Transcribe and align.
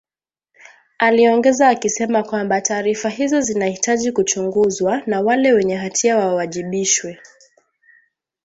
aliongeza 0.99 1.67
akisema 1.69 2.23
kwamba 2.23 2.61
taarifa 2.61 3.09
hizo 3.09 3.41
zinahitaji 3.41 4.11
kuchunguzwa 4.11 5.01
na 5.05 5.21
wale 5.21 5.53
wenye 5.53 5.75
hatia 5.75 6.17
wawajibishwe 6.17 7.19